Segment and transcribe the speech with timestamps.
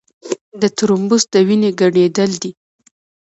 [0.61, 2.51] د ترومبوس د وینې ګڼېدل دي.